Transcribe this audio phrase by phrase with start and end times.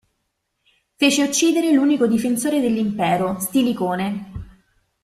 [0.95, 4.59] Fece uccidere l'unico difensore dell'impero, Stilicone.